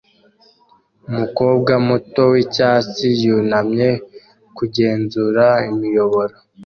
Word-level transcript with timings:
Umukobwa 1.09 1.73
muto 1.87 2.21
wicyatsi 2.31 3.07
yunamye 3.23 3.89
kugenzura 4.57 5.45
imiyoboro 5.69 6.35